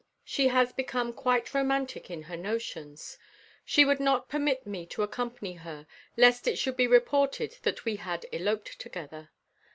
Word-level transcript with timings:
She 0.23 0.47
has 0.47 0.73
become 0.73 1.13
quite 1.13 1.53
romantic 1.53 2.09
in 2.09 2.23
her 2.23 2.35
notions. 2.35 3.19
She 3.63 3.85
would 3.85 3.99
not 3.99 4.29
permit 4.29 4.65
me 4.65 4.87
to 4.87 5.03
accompany 5.03 5.53
her, 5.53 5.85
lest 6.17 6.47
it 6.47 6.57
should 6.57 6.75
be 6.75 6.87
reported 6.87 7.59
that 7.61 7.85
we 7.85 7.97
had 7.97 8.25
eloped 8.33 8.79
together. 8.79 9.29